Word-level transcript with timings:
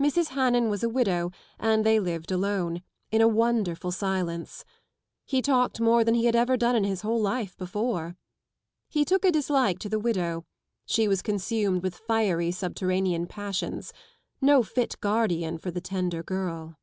Mrs. 0.00 0.28
Hannan 0.28 0.70
was 0.70 0.82
a 0.82 0.88
widow 0.88 1.30
and 1.58 1.84
they 1.84 2.00
lived 2.00 2.32
alone, 2.32 2.80
in 3.10 3.20
a 3.20 3.28
wonderful 3.28 3.92
silence. 3.92 4.64
He 5.26 5.42
talked 5.42 5.78
more 5.78 6.04
than 6.04 6.14
he 6.14 6.24
had 6.24 6.34
ever 6.34 6.56
done 6.56 6.74
in 6.74 6.84
his 6.84 7.02
whole 7.02 7.20
life 7.20 7.54
before. 7.54 8.16
He 8.88 9.04
took 9.04 9.26
a 9.26 9.30
dislike 9.30 9.78
to 9.80 9.90
the 9.90 9.98
widow, 10.00 10.46
she 10.86 11.06
was 11.06 11.20
consumed 11.20 11.82
with 11.82 11.96
fiery 11.98 12.50
subterranean 12.50 13.26
passions, 13.26 13.92
no 14.40 14.62
fit 14.62 14.98
guardian 15.02 15.58
for 15.58 15.70
the 15.70 15.82
tender 15.82 16.22
girl. 16.22 16.74